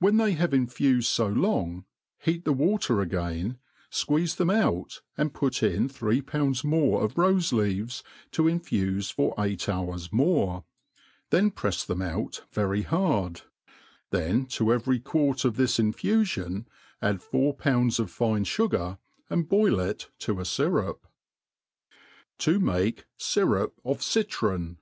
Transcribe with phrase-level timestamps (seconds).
[0.00, 1.84] When they have infufed fo long,
[2.18, 3.58] heat the water again,
[3.92, 8.02] fqueese them out, and put in three pounds more of rofe Ieaves,
[8.32, 10.64] to infufe for eight hours more;
[11.30, 13.42] then prefs them out very hard;
[14.10, 16.66] then to «very quart of this infufion
[17.00, 18.98] add four pounds of fine fugar,
[19.30, 21.02] and boil it to a fyrup.
[22.40, 24.78] T§ make Syrup of Citron.